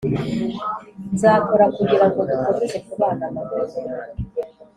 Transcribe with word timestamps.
nzakora 1.13 1.65
kugira 1.75 2.05
ngo 2.09 2.19
dukomeze 2.29 2.77
kubana 2.85 3.23
amahoro 3.29 3.73